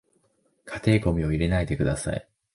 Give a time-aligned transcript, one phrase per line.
[0.65, 2.27] 家庭ゴミを入れないでください